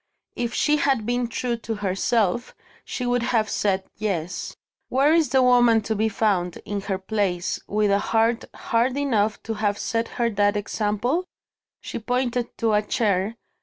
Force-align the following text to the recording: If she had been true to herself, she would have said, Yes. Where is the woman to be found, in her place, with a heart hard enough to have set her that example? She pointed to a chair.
If 0.35 0.55
she 0.55 0.77
had 0.77 1.05
been 1.05 1.27
true 1.27 1.57
to 1.57 1.75
herself, 1.75 2.55
she 2.83 3.05
would 3.05 3.21
have 3.21 3.47
said, 3.47 3.83
Yes. 3.97 4.55
Where 4.89 5.13
is 5.13 5.29
the 5.29 5.43
woman 5.43 5.81
to 5.81 5.93
be 5.93 6.09
found, 6.09 6.57
in 6.65 6.81
her 6.89 6.97
place, 6.97 7.59
with 7.67 7.91
a 7.91 7.99
heart 7.99 8.45
hard 8.55 8.97
enough 8.97 9.43
to 9.43 9.53
have 9.53 9.77
set 9.77 10.07
her 10.17 10.31
that 10.31 10.57
example? 10.57 11.25
She 11.81 11.99
pointed 11.99 12.57
to 12.57 12.73
a 12.73 12.81
chair. 12.81 13.35